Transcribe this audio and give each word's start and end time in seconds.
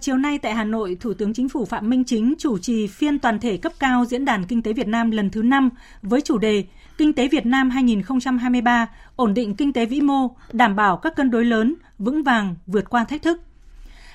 Chiều 0.00 0.16
nay 0.16 0.38
tại 0.38 0.54
Hà 0.54 0.64
Nội, 0.64 0.96
Thủ 1.00 1.14
tướng 1.14 1.34
Chính 1.34 1.48
phủ 1.48 1.64
Phạm 1.64 1.90
Minh 1.90 2.04
Chính 2.04 2.34
chủ 2.38 2.58
trì 2.58 2.86
phiên 2.86 3.18
toàn 3.18 3.38
thể 3.38 3.56
cấp 3.56 3.72
cao 3.78 4.04
Diễn 4.04 4.24
đàn 4.24 4.46
Kinh 4.46 4.62
tế 4.62 4.72
Việt 4.72 4.88
Nam 4.88 5.10
lần 5.10 5.30
thứ 5.30 5.42
5 5.42 5.70
với 6.02 6.20
chủ 6.20 6.38
đề 6.38 6.64
Kinh 6.98 7.12
tế 7.12 7.28
Việt 7.28 7.46
Nam 7.46 7.70
2023, 7.70 8.88
ổn 9.16 9.34
định 9.34 9.54
kinh 9.54 9.72
tế 9.72 9.86
vĩ 9.86 10.00
mô, 10.00 10.30
đảm 10.52 10.76
bảo 10.76 10.96
các 10.96 11.16
cân 11.16 11.30
đối 11.30 11.44
lớn, 11.44 11.74
vững 11.98 12.22
vàng, 12.22 12.54
vượt 12.66 12.90
qua 12.90 13.04
thách 13.04 13.22
thức. 13.22 13.40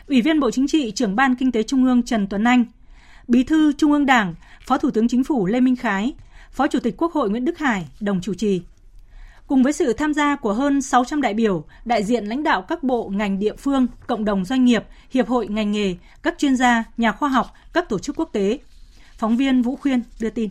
Ủy 0.08 0.22
viên 0.22 0.40
Bộ 0.40 0.52
Chính 0.52 0.68
trị, 0.68 0.92
trưởng 0.92 1.16
Ban 1.16 1.36
Kinh 1.36 1.52
tế 1.52 1.64
Trung 1.64 1.86
ương 1.86 2.04
Trần 2.04 2.28
Tuấn 2.28 2.44
Anh, 2.44 2.66
Bí 3.28 3.44
thư 3.44 3.74
Trung 3.74 3.92
ương 3.92 4.06
Đảng, 4.06 4.36
Phó 4.68 4.78
Thủ 4.78 4.92
tướng 4.92 5.08
Chính 5.08 5.24
phủ 5.24 5.46
Lê 5.46 5.60
Minh 5.60 5.76
Khái, 5.76 6.14
Phó 6.52 6.68
Chủ 6.68 6.80
tịch 6.80 6.98
Quốc 6.98 7.14
hội 7.14 7.30
Nguyễn 7.30 7.46
Đức 7.46 7.58
Hải 7.58 7.88
đồng 8.00 8.22
chủ 8.22 8.34
trì. 8.34 8.62
Cùng 9.48 9.64
với 9.64 9.74
sự 9.74 9.94
tham 9.94 10.14
gia 10.14 10.36
của 10.36 10.54
hơn 10.54 10.82
600 10.82 11.22
đại 11.22 11.34
biểu, 11.34 11.64
đại 11.86 12.04
diện 12.04 12.26
lãnh 12.26 12.44
đạo 12.44 12.62
các 12.62 12.84
bộ, 12.84 13.10
ngành 13.10 13.40
địa 13.40 13.56
phương, 13.56 13.88
cộng 14.08 14.26
đồng 14.26 14.46
doanh 14.46 14.66
nghiệp, 14.66 14.84
hiệp 15.12 15.28
hội 15.28 15.48
ngành 15.48 15.72
nghề, 15.72 15.96
các 16.24 16.36
chuyên 16.38 16.56
gia, 16.56 16.84
nhà 16.98 17.12
khoa 17.12 17.30
học, 17.30 17.54
các 17.74 17.90
tổ 17.90 18.00
chức 18.00 18.20
quốc 18.20 18.30
tế. 18.34 18.60
Phóng 19.18 19.38
viên 19.38 19.62
Vũ 19.62 19.76
Khuyên 19.76 20.02
đưa 20.20 20.30
tin. 20.30 20.50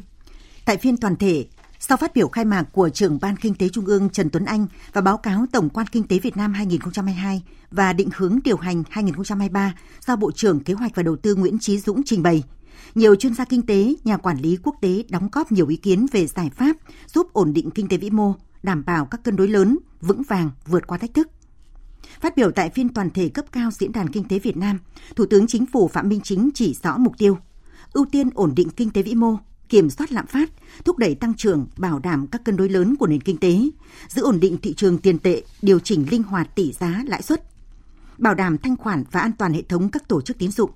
Tại 0.65 0.77
phiên 0.77 0.97
toàn 0.97 1.17
thể, 1.17 1.45
sau 1.79 1.97
phát 1.97 2.15
biểu 2.15 2.29
khai 2.29 2.45
mạc 2.45 2.65
của 2.73 2.89
trưởng 2.89 3.19
Ban 3.23 3.37
Kinh 3.37 3.55
tế 3.55 3.69
Trung 3.69 3.87
ương 3.87 4.11
Trần 4.11 4.31
Tuấn 4.31 4.45
Anh 4.45 4.67
và 4.93 5.01
báo 5.01 5.17
cáo 5.17 5.47
Tổng 5.53 5.69
quan 5.69 5.87
Kinh 5.87 6.07
tế 6.07 6.19
Việt 6.19 6.37
Nam 6.37 6.53
2022 6.53 7.43
và 7.71 7.93
định 7.93 8.09
hướng 8.17 8.39
điều 8.45 8.57
hành 8.57 8.83
2023 8.91 9.75
do 10.07 10.17
Bộ 10.17 10.33
trưởng 10.33 10.61
Kế 10.61 10.75
hoạch 10.75 10.95
và 10.95 11.03
Đầu 11.03 11.17
tư 11.17 11.35
Nguyễn 11.35 11.59
Trí 11.59 11.79
Dũng 11.79 12.03
trình 12.05 12.23
bày, 12.23 12.43
nhiều 12.95 13.15
chuyên 13.15 13.35
gia 13.35 13.45
kinh 13.45 13.67
tế, 13.67 13.95
nhà 14.05 14.17
quản 14.17 14.39
lý 14.39 14.59
quốc 14.63 14.77
tế 14.81 15.05
đóng 15.09 15.29
góp 15.33 15.53
nhiều 15.53 15.69
ý 15.69 15.77
kiến 15.77 16.07
về 16.13 16.27
giải 16.27 16.51
pháp 16.57 16.77
giúp 17.07 17.33
ổn 17.33 17.53
định 17.53 17.71
kinh 17.71 17.89
tế 17.89 17.97
vĩ 17.97 18.11
mô, 18.11 18.35
đảm 18.65 18.85
bảo 18.85 19.05
các 19.05 19.25
cân 19.25 19.37
đối 19.37 19.49
lớn, 19.49 19.79
vững 20.01 20.23
vàng 20.23 20.51
vượt 20.67 20.87
qua 20.87 20.99
thách 20.99 21.15
thức. 21.15 21.29
Phát 22.21 22.37
biểu 22.37 22.51
tại 22.51 22.71
phiên 22.71 22.89
toàn 22.89 23.11
thể 23.11 23.29
cấp 23.29 23.45
cao 23.53 23.71
Diễn 23.71 23.93
đàn 23.93 24.09
Kinh 24.09 24.29
tế 24.29 24.39
Việt 24.39 24.57
Nam, 24.57 24.79
Thủ 25.17 25.27
tướng 25.27 25.47
Chính 25.47 25.67
phủ 25.67 25.89
Phạm 25.89 26.09
Minh 26.09 26.21
Chính 26.25 26.51
chỉ 26.55 26.77
rõ 26.83 26.97
mục 26.99 27.19
tiêu 27.19 27.39
ưu 27.93 28.07
tiên 28.13 28.31
ổn 28.35 28.53
định 28.57 28.71
kinh 28.71 28.91
tế 28.91 29.03
vĩ 29.03 29.15
mô, 29.15 29.37
kiểm 29.69 29.91
soát 29.91 30.13
lạm 30.13 30.27
phát, 30.27 30.51
thúc 30.85 30.99
đẩy 30.99 31.15
tăng 31.15 31.35
trưởng, 31.35 31.67
bảo 31.77 31.99
đảm 31.99 32.27
các 32.27 32.45
cân 32.45 32.57
đối 32.57 32.69
lớn 32.69 32.97
của 32.97 33.07
nền 33.07 33.21
kinh 33.21 33.37
tế, 33.37 33.59
giữ 34.09 34.23
ổn 34.23 34.41
định 34.41 34.59
thị 34.63 34.75
trường 34.75 34.99
tiền 34.99 35.19
tệ, 35.19 35.43
điều 35.63 35.79
chỉnh 35.79 36.07
linh 36.11 36.23
hoạt 36.23 36.55
tỷ 36.55 36.73
giá 36.73 37.03
lãi 37.07 37.23
suất, 37.23 37.43
bảo 38.19 38.35
đảm 38.35 38.59
thanh 38.59 38.77
khoản 38.77 39.05
và 39.11 39.21
an 39.21 39.33
toàn 39.39 39.53
hệ 39.53 39.63
thống 39.63 39.91
các 39.91 40.09
tổ 40.09 40.21
chức 40.21 40.39
tín 40.39 40.51
dụng, 40.51 40.71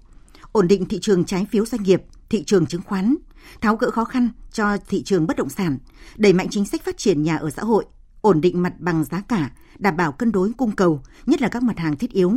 ổn 0.52 0.68
định 0.68 0.84
thị 0.84 0.98
trường 1.02 1.24
trái 1.24 1.46
phiếu 1.50 1.66
doanh 1.66 1.82
nghiệp, 1.82 2.02
thị 2.30 2.44
trường 2.44 2.66
chứng 2.66 2.82
khoán, 2.82 3.16
tháo 3.60 3.76
gỡ 3.76 3.90
khó 3.90 4.04
khăn 4.04 4.28
cho 4.52 4.76
thị 4.88 5.02
trường 5.02 5.26
bất 5.26 5.36
động 5.36 5.48
sản, 5.48 5.78
đẩy 6.16 6.32
mạnh 6.32 6.48
chính 6.50 6.64
sách 6.64 6.84
phát 6.84 6.98
triển 6.98 7.22
nhà 7.22 7.36
ở 7.36 7.50
xã 7.50 7.62
hội, 7.62 7.84
ổn 8.20 8.40
định 8.40 8.62
mặt 8.62 8.72
bằng 8.78 9.04
giá 9.04 9.20
cả, 9.20 9.50
đảm 9.78 9.96
bảo 9.96 10.12
cân 10.12 10.32
đối 10.32 10.52
cung 10.52 10.72
cầu, 10.72 11.02
nhất 11.26 11.42
là 11.42 11.48
các 11.48 11.62
mặt 11.62 11.78
hàng 11.78 11.96
thiết 11.96 12.10
yếu, 12.10 12.32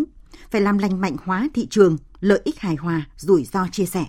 phải 0.52 0.62
làm 0.62 0.78
lành 0.78 1.02
mạnh 1.02 1.16
hóa 1.23 1.50
thị 1.53 1.67
trường, 1.69 1.97
lợi 2.19 2.42
ích 2.44 2.59
hài 2.59 2.75
hòa, 2.75 3.08
rủi 3.17 3.44
ro 3.44 3.67
chia 3.72 3.86
sẻ. 3.86 4.06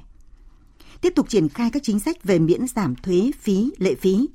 Tiếp 1.01 1.13
tục 1.17 1.29
triển 1.29 1.49
khai 1.49 1.71
các 1.71 1.83
chính 1.83 2.01
sách 2.01 2.25
về 2.25 2.39
miễn 2.39 2.67
giảm 2.67 2.95
thuế, 2.95 3.31
phí, 3.41 3.71
lệ 3.79 3.95
phí, 3.95 4.29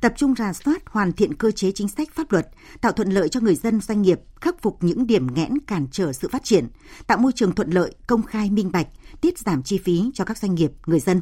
tập 0.00 0.12
trung 0.16 0.34
rà 0.34 0.52
soát 0.52 0.82
hoàn 0.86 1.12
thiện 1.12 1.34
cơ 1.34 1.50
chế 1.50 1.72
chính 1.72 1.88
sách 1.88 2.08
pháp 2.14 2.32
luật, 2.32 2.48
tạo 2.80 2.92
thuận 2.92 3.10
lợi 3.10 3.28
cho 3.28 3.40
người 3.40 3.54
dân 3.54 3.80
doanh 3.80 4.02
nghiệp, 4.02 4.20
khắc 4.40 4.62
phục 4.62 4.84
những 4.84 5.06
điểm 5.06 5.34
nghẽn 5.34 5.58
cản 5.66 5.86
trở 5.92 6.12
sự 6.12 6.28
phát 6.28 6.44
triển, 6.44 6.68
tạo 7.06 7.18
môi 7.18 7.32
trường 7.32 7.54
thuận 7.54 7.70
lợi, 7.70 7.94
công 8.06 8.22
khai 8.22 8.50
minh 8.50 8.72
bạch, 8.72 8.86
tiết 9.20 9.38
giảm 9.38 9.62
chi 9.62 9.78
phí 9.78 10.10
cho 10.14 10.24
các 10.24 10.38
doanh 10.38 10.54
nghiệp, 10.54 10.72
người 10.86 11.00
dân. 11.00 11.20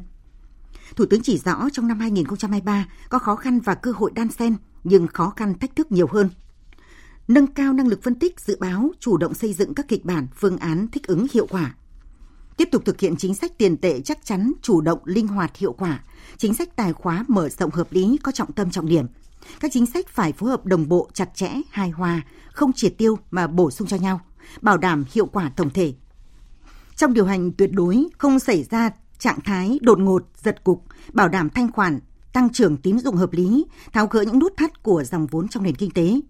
Thủ 0.96 1.06
tướng 1.06 1.22
chỉ 1.22 1.38
rõ 1.38 1.68
trong 1.72 1.88
năm 1.88 1.98
2023 1.98 2.88
có 3.08 3.18
khó 3.18 3.36
khăn 3.36 3.60
và 3.60 3.74
cơ 3.74 3.92
hội 3.92 4.10
đan 4.14 4.30
xen, 4.30 4.56
nhưng 4.84 5.06
khó 5.06 5.32
khăn 5.36 5.58
thách 5.58 5.76
thức 5.76 5.92
nhiều 5.92 6.06
hơn. 6.10 6.30
Nâng 7.28 7.46
cao 7.46 7.72
năng 7.72 7.88
lực 7.88 8.02
phân 8.02 8.14
tích, 8.14 8.40
dự 8.40 8.56
báo, 8.60 8.90
chủ 9.00 9.16
động 9.16 9.34
xây 9.34 9.52
dựng 9.52 9.74
các 9.74 9.88
kịch 9.88 10.04
bản, 10.04 10.26
phương 10.34 10.56
án 10.56 10.88
thích 10.88 11.06
ứng 11.06 11.26
hiệu 11.32 11.46
quả. 11.46 11.74
Tiếp 12.60 12.68
tục 12.72 12.82
thực 12.84 13.00
hiện 13.00 13.16
chính 13.16 13.34
sách 13.34 13.58
tiền 13.58 13.76
tệ 13.76 14.00
chắc 14.00 14.24
chắn, 14.24 14.52
chủ 14.62 14.80
động, 14.80 14.98
linh 15.04 15.26
hoạt, 15.26 15.56
hiệu 15.56 15.72
quả, 15.72 16.04
chính 16.36 16.54
sách 16.54 16.76
tài 16.76 16.92
khóa 16.92 17.24
mở 17.28 17.48
rộng 17.48 17.70
hợp 17.70 17.92
lý 17.92 18.18
có 18.22 18.32
trọng 18.32 18.52
tâm 18.52 18.70
trọng 18.70 18.86
điểm. 18.86 19.06
Các 19.60 19.70
chính 19.74 19.86
sách 19.86 20.08
phải 20.08 20.32
phối 20.32 20.50
hợp 20.50 20.66
đồng 20.66 20.88
bộ, 20.88 21.08
chặt 21.14 21.34
chẽ, 21.34 21.50
hài 21.70 21.90
hòa, 21.90 22.22
không 22.52 22.72
triệt 22.72 22.98
tiêu 22.98 23.18
mà 23.30 23.46
bổ 23.46 23.70
sung 23.70 23.88
cho 23.88 23.96
nhau, 23.96 24.20
bảo 24.60 24.78
đảm 24.78 25.04
hiệu 25.12 25.26
quả 25.26 25.50
tổng 25.56 25.70
thể. 25.70 25.94
Trong 26.96 27.14
điều 27.14 27.24
hành 27.24 27.52
tuyệt 27.52 27.70
đối 27.72 28.06
không 28.18 28.38
xảy 28.38 28.62
ra 28.62 28.90
trạng 29.18 29.40
thái 29.40 29.78
đột 29.82 29.98
ngột, 29.98 30.22
giật 30.42 30.64
cục, 30.64 30.84
bảo 31.12 31.28
đảm 31.28 31.50
thanh 31.50 31.72
khoản, 31.72 32.00
tăng 32.32 32.52
trưởng 32.52 32.76
tín 32.76 32.98
dụng 32.98 33.16
hợp 33.16 33.32
lý, 33.32 33.64
tháo 33.92 34.06
gỡ 34.06 34.22
những 34.22 34.38
nút 34.38 34.52
thắt 34.56 34.82
của 34.82 35.04
dòng 35.04 35.26
vốn 35.26 35.48
trong 35.48 35.62
nền 35.62 35.74
kinh 35.74 35.90
tế. 35.90 36.20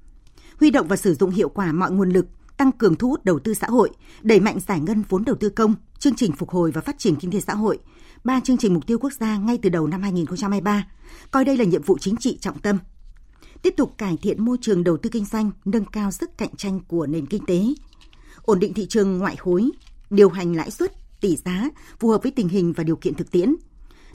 Huy 0.60 0.71
động 0.71 0.88
và 0.88 0.97
sử 0.97 1.15
dụng 1.15 1.31
hiệu 1.31 1.49
quả 1.49 1.72
mọi 1.72 1.91
nguồn 1.91 2.10
lực, 2.10 2.27
tăng 2.60 2.72
cường 2.72 2.94
thu 2.94 3.09
hút 3.09 3.25
đầu 3.25 3.38
tư 3.38 3.54
xã 3.54 3.66
hội, 3.66 3.91
đẩy 4.22 4.41
mạnh 4.41 4.59
giải 4.69 4.81
ngân 4.81 5.03
vốn 5.09 5.25
đầu 5.25 5.37
tư 5.37 5.48
công, 5.48 5.75
chương 5.98 6.15
trình 6.15 6.32
phục 6.32 6.50
hồi 6.50 6.71
và 6.71 6.81
phát 6.81 6.98
triển 6.98 7.16
kinh 7.16 7.31
tế 7.31 7.41
xã 7.41 7.54
hội, 7.54 7.78
ba 8.25 8.41
chương 8.41 8.56
trình 8.56 8.75
mục 8.75 8.87
tiêu 8.87 8.98
quốc 8.98 9.12
gia 9.12 9.37
ngay 9.37 9.59
từ 9.62 9.69
đầu 9.69 9.87
năm 9.87 10.03
2023, 10.03 10.87
coi 11.31 11.44
đây 11.44 11.56
là 11.56 11.65
nhiệm 11.65 11.82
vụ 11.82 11.98
chính 11.98 12.16
trị 12.16 12.38
trọng 12.41 12.59
tâm. 12.59 12.78
Tiếp 13.62 13.75
tục 13.76 13.94
cải 13.98 14.19
thiện 14.22 14.44
môi 14.44 14.56
trường 14.60 14.84
đầu 14.84 14.97
tư 14.97 15.10
kinh 15.10 15.25
doanh, 15.25 15.50
nâng 15.65 15.84
cao 15.84 16.10
sức 16.10 16.31
cạnh 16.38 16.56
tranh 16.56 16.81
của 16.88 17.06
nền 17.06 17.26
kinh 17.26 17.44
tế, 17.47 17.65
ổn 18.43 18.60
định 18.60 18.75
thị 18.75 18.87
trường 18.87 19.19
ngoại 19.19 19.37
hối, 19.41 19.71
điều 20.10 20.28
hành 20.28 20.56
lãi 20.56 20.71
suất, 20.71 20.92
tỷ 21.21 21.37
giá 21.37 21.71
phù 21.98 22.09
hợp 22.09 22.22
với 22.22 22.32
tình 22.32 22.48
hình 22.48 22.72
và 22.72 22.84
điều 22.84 22.97
kiện 22.97 23.15
thực 23.15 23.31
tiễn, 23.31 23.54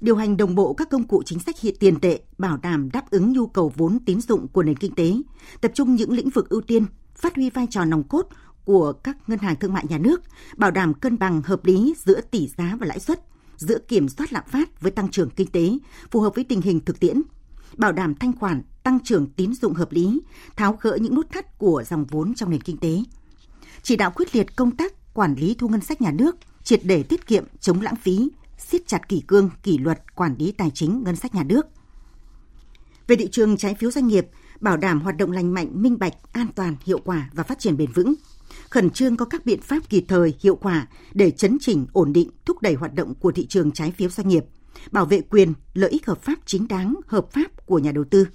điều 0.01 0.15
hành 0.15 0.37
đồng 0.37 0.55
bộ 0.55 0.73
các 0.73 0.89
công 0.89 1.07
cụ 1.07 1.23
chính 1.25 1.39
sách 1.39 1.59
hiện 1.59 1.75
tiền 1.79 1.99
tệ, 1.99 2.19
bảo 2.37 2.57
đảm 2.57 2.89
đáp 2.91 3.09
ứng 3.09 3.33
nhu 3.33 3.47
cầu 3.47 3.73
vốn 3.75 3.99
tín 4.05 4.21
dụng 4.21 4.47
của 4.47 4.63
nền 4.63 4.75
kinh 4.75 4.95
tế, 4.95 5.13
tập 5.61 5.71
trung 5.73 5.95
những 5.95 6.11
lĩnh 6.11 6.29
vực 6.29 6.49
ưu 6.49 6.61
tiên, 6.61 6.85
phát 7.15 7.35
huy 7.35 7.49
vai 7.49 7.67
trò 7.69 7.85
nòng 7.85 8.03
cốt 8.03 8.27
của 8.65 8.93
các 8.93 9.17
ngân 9.27 9.39
hàng 9.39 9.55
thương 9.55 9.73
mại 9.73 9.85
nhà 9.89 9.97
nước, 9.97 10.21
bảo 10.57 10.71
đảm 10.71 10.93
cân 10.93 11.17
bằng 11.17 11.41
hợp 11.41 11.65
lý 11.65 11.93
giữa 12.05 12.21
tỷ 12.21 12.47
giá 12.57 12.77
và 12.79 12.87
lãi 12.87 12.99
suất, 12.99 13.21
giữa 13.57 13.79
kiểm 13.79 14.09
soát 14.09 14.33
lạm 14.33 14.43
phát 14.47 14.81
với 14.81 14.91
tăng 14.91 15.11
trưởng 15.11 15.29
kinh 15.29 15.47
tế, 15.47 15.77
phù 16.11 16.19
hợp 16.19 16.35
với 16.35 16.43
tình 16.43 16.61
hình 16.61 16.79
thực 16.85 16.99
tiễn, 16.99 17.21
bảo 17.77 17.91
đảm 17.91 18.15
thanh 18.15 18.33
khoản, 18.39 18.61
tăng 18.83 18.99
trưởng 19.03 19.27
tín 19.27 19.53
dụng 19.53 19.73
hợp 19.73 19.91
lý, 19.91 20.21
tháo 20.55 20.77
gỡ 20.81 20.97
những 21.01 21.15
nút 21.15 21.29
thắt 21.31 21.57
của 21.57 21.83
dòng 21.87 22.05
vốn 22.05 22.33
trong 22.33 22.49
nền 22.49 22.61
kinh 22.61 22.77
tế. 22.77 22.97
Chỉ 23.81 23.95
đạo 23.95 24.11
quyết 24.15 24.35
liệt 24.35 24.55
công 24.55 24.77
tác 24.77 25.13
quản 25.13 25.35
lý 25.35 25.55
thu 25.59 25.67
ngân 25.67 25.81
sách 25.81 26.01
nhà 26.01 26.11
nước, 26.11 26.35
triệt 26.63 26.81
để 26.83 27.03
tiết 27.03 27.27
kiệm, 27.27 27.45
chống 27.59 27.81
lãng 27.81 27.95
phí, 27.95 28.29
siết 28.57 28.87
chặt 28.87 29.09
kỷ 29.09 29.21
cương, 29.27 29.49
kỷ 29.63 29.77
luật 29.77 30.15
quản 30.15 30.35
lý 30.39 30.51
tài 30.51 30.71
chính 30.73 31.03
ngân 31.03 31.15
sách 31.15 31.35
nhà 31.35 31.43
nước. 31.43 31.65
Về 33.07 33.15
thị 33.15 33.27
trường 33.31 33.57
trái 33.57 33.75
phiếu 33.75 33.91
doanh 33.91 34.07
nghiệp, 34.07 34.27
bảo 34.59 34.77
đảm 34.77 35.01
hoạt 35.01 35.17
động 35.17 35.31
lành 35.31 35.53
mạnh, 35.53 35.69
minh 35.73 35.99
bạch, 35.99 36.13
an 36.31 36.47
toàn, 36.55 36.75
hiệu 36.85 36.99
quả 36.99 37.29
và 37.33 37.43
phát 37.43 37.59
triển 37.59 37.77
bền 37.77 37.91
vững, 37.91 38.13
khẩn 38.69 38.89
trương 38.89 39.17
có 39.17 39.25
các 39.25 39.45
biện 39.45 39.61
pháp 39.61 39.89
kịp 39.89 40.05
thời, 40.07 40.33
hiệu 40.39 40.55
quả 40.55 40.87
để 41.13 41.31
chấn 41.31 41.57
chỉnh, 41.61 41.85
ổn 41.93 42.13
định, 42.13 42.29
thúc 42.45 42.61
đẩy 42.61 42.73
hoạt 42.73 42.93
động 42.93 43.15
của 43.15 43.31
thị 43.31 43.45
trường 43.47 43.71
trái 43.71 43.91
phiếu 43.91 44.09
doanh 44.09 44.27
nghiệp, 44.27 44.45
bảo 44.91 45.05
vệ 45.05 45.21
quyền, 45.21 45.53
lợi 45.73 45.89
ích 45.89 46.05
hợp 46.05 46.21
pháp 46.21 46.39
chính 46.45 46.67
đáng, 46.67 46.95
hợp 47.07 47.31
pháp 47.31 47.65
của 47.65 47.79
nhà 47.79 47.91
đầu 47.91 48.03
tư. 48.03 48.27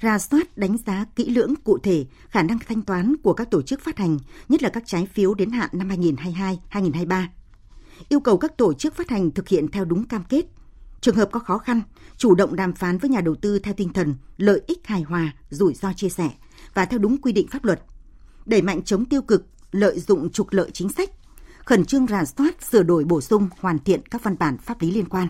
Ra 0.00 0.18
soát, 0.18 0.58
đánh 0.58 0.76
giá 0.86 1.06
kỹ 1.16 1.30
lưỡng 1.30 1.54
cụ 1.64 1.78
thể 1.78 2.06
khả 2.28 2.42
năng 2.42 2.58
thanh 2.58 2.82
toán 2.82 3.16
của 3.22 3.32
các 3.32 3.50
tổ 3.50 3.62
chức 3.62 3.80
phát 3.80 3.98
hành, 3.98 4.18
nhất 4.48 4.62
là 4.62 4.68
các 4.68 4.82
trái 4.86 5.06
phiếu 5.06 5.34
đến 5.34 5.50
hạn 5.50 5.70
năm 5.72 5.88
2022-2023. 6.70 7.26
Yêu 8.08 8.20
cầu 8.20 8.38
các 8.38 8.56
tổ 8.56 8.74
chức 8.74 8.94
phát 8.94 9.10
hành 9.10 9.30
thực 9.30 9.48
hiện 9.48 9.68
theo 9.68 9.84
đúng 9.84 10.04
cam 10.04 10.24
kết. 10.28 10.46
Trường 11.02 11.16
hợp 11.16 11.28
có 11.32 11.40
khó 11.40 11.58
khăn, 11.58 11.82
chủ 12.16 12.34
động 12.34 12.56
đàm 12.56 12.72
phán 12.72 12.98
với 12.98 13.10
nhà 13.10 13.20
đầu 13.20 13.34
tư 13.34 13.58
theo 13.58 13.74
tinh 13.74 13.92
thần 13.92 14.14
lợi 14.36 14.62
ích 14.66 14.86
hài 14.86 15.02
hòa, 15.02 15.34
rủi 15.50 15.74
ro 15.74 15.92
chia 15.92 16.08
sẻ 16.08 16.30
và 16.74 16.84
theo 16.84 16.98
đúng 16.98 17.18
quy 17.18 17.32
định 17.32 17.48
pháp 17.48 17.64
luật 17.64 17.80
đẩy 18.46 18.62
mạnh 18.62 18.82
chống 18.82 19.04
tiêu 19.04 19.22
cực, 19.22 19.46
lợi 19.72 20.00
dụng 20.00 20.30
trục 20.30 20.52
lợi 20.52 20.70
chính 20.72 20.88
sách, 20.88 21.10
khẩn 21.64 21.84
trương 21.84 22.06
rà 22.06 22.24
soát, 22.24 22.62
sửa 22.70 22.82
đổi 22.82 23.04
bổ 23.04 23.20
sung, 23.20 23.48
hoàn 23.60 23.78
thiện 23.78 24.00
các 24.10 24.22
văn 24.22 24.36
bản 24.38 24.58
pháp 24.58 24.80
lý 24.80 24.90
liên 24.90 25.08
quan. 25.08 25.28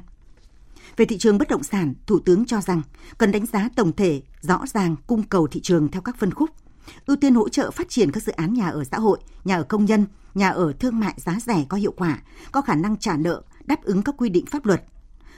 Về 0.96 1.04
thị 1.04 1.18
trường 1.18 1.38
bất 1.38 1.48
động 1.48 1.62
sản, 1.62 1.94
Thủ 2.06 2.18
tướng 2.18 2.44
cho 2.46 2.60
rằng 2.60 2.82
cần 3.18 3.32
đánh 3.32 3.46
giá 3.46 3.68
tổng 3.76 3.92
thể, 3.92 4.22
rõ 4.40 4.64
ràng 4.66 4.96
cung 5.06 5.22
cầu 5.22 5.46
thị 5.46 5.60
trường 5.60 5.88
theo 5.88 6.02
các 6.02 6.16
phân 6.18 6.34
khúc, 6.34 6.50
ưu 7.06 7.16
tiên 7.16 7.34
hỗ 7.34 7.48
trợ 7.48 7.70
phát 7.70 7.88
triển 7.88 8.12
các 8.12 8.22
dự 8.22 8.32
án 8.32 8.54
nhà 8.54 8.68
ở 8.68 8.84
xã 8.84 8.98
hội, 8.98 9.18
nhà 9.44 9.56
ở 9.56 9.62
công 9.62 9.84
nhân, 9.84 10.06
nhà 10.34 10.50
ở 10.50 10.72
thương 10.80 11.00
mại 11.00 11.14
giá 11.16 11.38
rẻ 11.40 11.64
có 11.68 11.76
hiệu 11.76 11.92
quả, 11.96 12.18
có 12.52 12.62
khả 12.62 12.74
năng 12.74 12.96
trả 12.96 13.16
nợ, 13.16 13.42
đáp 13.64 13.84
ứng 13.84 14.02
các 14.02 14.14
quy 14.18 14.28
định 14.28 14.46
pháp 14.46 14.66
luật, 14.66 14.84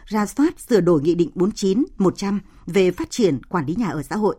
ra 0.06 0.26
soát 0.26 0.60
sửa 0.60 0.80
đổi 0.80 1.02
Nghị 1.02 1.14
định 1.14 1.30
49, 1.34 1.84
100 1.98 2.40
về 2.66 2.90
phát 2.90 3.10
triển 3.10 3.42
quản 3.42 3.66
lý 3.66 3.74
nhà 3.74 3.88
ở 3.88 4.02
xã 4.02 4.16
hội, 4.16 4.36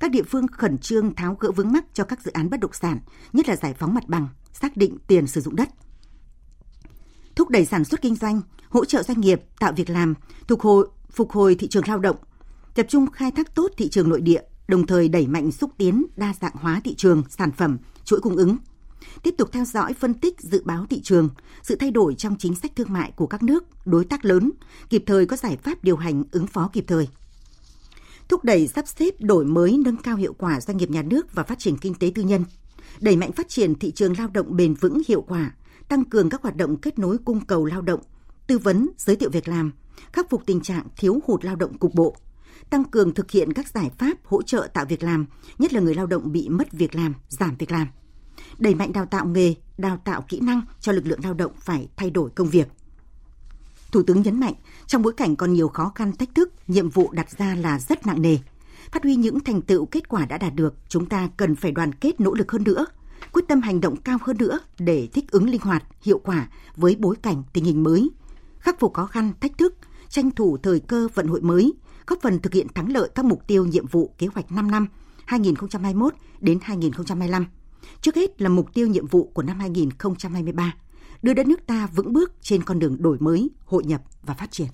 các 0.00 0.10
địa 0.10 0.22
phương 0.22 0.46
khẩn 0.48 0.78
trương 0.78 1.14
tháo 1.14 1.36
gỡ 1.40 1.50
vướng 1.50 1.72
mắc 1.72 1.84
cho 1.92 2.04
các 2.04 2.22
dự 2.22 2.30
án 2.30 2.50
bất 2.50 2.60
động 2.60 2.72
sản, 2.72 2.98
nhất 3.32 3.48
là 3.48 3.56
giải 3.56 3.74
phóng 3.74 3.94
mặt 3.94 4.08
bằng, 4.08 4.28
xác 4.52 4.76
định 4.76 4.98
tiền 5.06 5.26
sử 5.26 5.40
dụng 5.40 5.56
đất. 5.56 5.68
Thúc 7.36 7.48
đẩy 7.48 7.64
sản 7.64 7.84
xuất 7.84 8.02
kinh 8.02 8.14
doanh, 8.14 8.40
hỗ 8.68 8.84
trợ 8.84 9.02
doanh 9.02 9.20
nghiệp 9.20 9.42
tạo 9.60 9.72
việc 9.72 9.90
làm, 9.90 10.14
phục 10.48 10.60
hồi, 10.60 10.86
phục 11.10 11.30
hồi 11.30 11.54
thị 11.54 11.68
trường 11.68 11.88
lao 11.88 11.98
động, 11.98 12.16
tập 12.74 12.86
trung 12.88 13.10
khai 13.10 13.30
thác 13.30 13.54
tốt 13.54 13.72
thị 13.76 13.88
trường 13.88 14.08
nội 14.08 14.20
địa, 14.20 14.42
đồng 14.68 14.86
thời 14.86 15.08
đẩy 15.08 15.26
mạnh 15.26 15.52
xúc 15.52 15.70
tiến 15.78 16.06
đa 16.16 16.34
dạng 16.40 16.54
hóa 16.54 16.80
thị 16.84 16.94
trường, 16.94 17.22
sản 17.28 17.52
phẩm, 17.52 17.78
chuỗi 18.04 18.20
cung 18.20 18.36
ứng. 18.36 18.56
Tiếp 19.22 19.34
tục 19.38 19.48
theo 19.52 19.64
dõi 19.64 19.94
phân 19.94 20.14
tích 20.14 20.40
dự 20.40 20.62
báo 20.64 20.86
thị 20.90 21.00
trường, 21.00 21.28
sự 21.62 21.76
thay 21.76 21.90
đổi 21.90 22.14
trong 22.14 22.36
chính 22.38 22.54
sách 22.54 22.72
thương 22.76 22.92
mại 22.92 23.12
của 23.16 23.26
các 23.26 23.42
nước, 23.42 23.64
đối 23.84 24.04
tác 24.04 24.24
lớn, 24.24 24.50
kịp 24.90 25.02
thời 25.06 25.26
có 25.26 25.36
giải 25.36 25.56
pháp 25.56 25.84
điều 25.84 25.96
hành 25.96 26.24
ứng 26.32 26.46
phó 26.46 26.70
kịp 26.72 26.84
thời 26.86 27.08
thúc 28.28 28.44
đẩy 28.44 28.68
sắp 28.68 28.88
xếp 28.88 29.14
đổi 29.20 29.44
mới 29.44 29.78
nâng 29.84 29.96
cao 29.96 30.16
hiệu 30.16 30.34
quả 30.38 30.60
doanh 30.60 30.76
nghiệp 30.76 30.90
nhà 30.90 31.02
nước 31.02 31.34
và 31.34 31.42
phát 31.42 31.58
triển 31.58 31.76
kinh 31.76 31.94
tế 31.94 32.12
tư 32.14 32.22
nhân, 32.22 32.44
đẩy 33.00 33.16
mạnh 33.16 33.32
phát 33.32 33.48
triển 33.48 33.74
thị 33.74 33.90
trường 33.90 34.18
lao 34.18 34.28
động 34.28 34.56
bền 34.56 34.74
vững 34.74 35.02
hiệu 35.08 35.20
quả, 35.20 35.54
tăng 35.88 36.04
cường 36.04 36.30
các 36.30 36.42
hoạt 36.42 36.56
động 36.56 36.76
kết 36.76 36.98
nối 36.98 37.18
cung 37.24 37.40
cầu 37.40 37.64
lao 37.64 37.82
động, 37.82 38.00
tư 38.46 38.58
vấn, 38.58 38.88
giới 38.96 39.16
thiệu 39.16 39.30
việc 39.30 39.48
làm, 39.48 39.72
khắc 40.12 40.30
phục 40.30 40.42
tình 40.46 40.60
trạng 40.60 40.86
thiếu 40.96 41.20
hụt 41.24 41.44
lao 41.44 41.56
động 41.56 41.78
cục 41.78 41.94
bộ, 41.94 42.16
tăng 42.70 42.84
cường 42.84 43.14
thực 43.14 43.30
hiện 43.30 43.52
các 43.52 43.68
giải 43.68 43.90
pháp 43.98 44.18
hỗ 44.24 44.42
trợ 44.42 44.68
tạo 44.74 44.84
việc 44.84 45.02
làm, 45.02 45.26
nhất 45.58 45.72
là 45.72 45.80
người 45.80 45.94
lao 45.94 46.06
động 46.06 46.32
bị 46.32 46.48
mất 46.48 46.72
việc 46.72 46.94
làm, 46.94 47.14
giảm 47.28 47.56
việc 47.58 47.72
làm. 47.72 47.88
Đẩy 48.58 48.74
mạnh 48.74 48.92
đào 48.92 49.06
tạo 49.06 49.26
nghề, 49.26 49.54
đào 49.78 50.00
tạo 50.04 50.22
kỹ 50.28 50.40
năng 50.40 50.62
cho 50.80 50.92
lực 50.92 51.06
lượng 51.06 51.20
lao 51.22 51.34
động 51.34 51.52
phải 51.60 51.88
thay 51.96 52.10
đổi 52.10 52.30
công 52.30 52.48
việc. 52.48 52.68
Thủ 53.92 54.02
tướng 54.02 54.22
nhấn 54.22 54.40
mạnh, 54.40 54.54
trong 54.86 55.02
bối 55.02 55.12
cảnh 55.12 55.36
còn 55.36 55.52
nhiều 55.52 55.68
khó 55.68 55.92
khăn 55.94 56.12
thách 56.16 56.34
thức, 56.34 56.52
nhiệm 56.66 56.88
vụ 56.88 57.10
đặt 57.12 57.30
ra 57.38 57.54
là 57.54 57.78
rất 57.78 58.06
nặng 58.06 58.22
nề. 58.22 58.38
Phát 58.92 59.02
huy 59.02 59.16
những 59.16 59.40
thành 59.40 59.62
tựu 59.62 59.86
kết 59.86 60.08
quả 60.08 60.26
đã 60.26 60.38
đạt 60.38 60.54
được, 60.54 60.74
chúng 60.88 61.06
ta 61.06 61.28
cần 61.36 61.56
phải 61.56 61.72
đoàn 61.72 61.92
kết 61.92 62.20
nỗ 62.20 62.34
lực 62.34 62.52
hơn 62.52 62.64
nữa, 62.64 62.86
quyết 63.32 63.44
tâm 63.48 63.60
hành 63.60 63.80
động 63.80 63.96
cao 63.96 64.18
hơn 64.20 64.36
nữa 64.38 64.58
để 64.78 65.08
thích 65.12 65.30
ứng 65.30 65.50
linh 65.50 65.60
hoạt, 65.60 65.84
hiệu 66.02 66.18
quả 66.18 66.48
với 66.76 66.96
bối 66.98 67.16
cảnh 67.22 67.42
tình 67.52 67.64
hình 67.64 67.82
mới, 67.82 68.10
khắc 68.58 68.80
phục 68.80 68.94
khó 68.94 69.06
khăn, 69.06 69.32
thách 69.40 69.58
thức, 69.58 69.74
tranh 70.08 70.30
thủ 70.30 70.58
thời 70.62 70.80
cơ 70.80 71.08
vận 71.14 71.26
hội 71.26 71.40
mới, 71.40 71.72
góp 72.06 72.18
phần 72.22 72.38
thực 72.38 72.54
hiện 72.54 72.66
thắng 72.74 72.92
lợi 72.92 73.10
các 73.14 73.24
mục 73.24 73.46
tiêu 73.46 73.66
nhiệm 73.66 73.86
vụ 73.86 74.14
kế 74.18 74.26
hoạch 74.26 74.52
5 74.52 74.70
năm 74.70 74.86
2021 75.26 76.14
đến 76.40 76.58
2025. 76.62 77.46
Trước 78.00 78.16
hết 78.16 78.42
là 78.42 78.48
mục 78.48 78.74
tiêu 78.74 78.86
nhiệm 78.86 79.06
vụ 79.06 79.30
của 79.34 79.42
năm 79.42 79.58
2023, 79.58 80.74
đưa 81.22 81.34
đất 81.34 81.46
nước 81.46 81.66
ta 81.66 81.88
vững 81.94 82.12
bước 82.12 82.32
trên 82.42 82.62
con 82.62 82.78
đường 82.78 83.02
đổi 83.02 83.16
mới, 83.20 83.50
hội 83.64 83.84
nhập 83.84 84.02
và 84.22 84.34
phát 84.34 84.50
triển. 84.50 84.68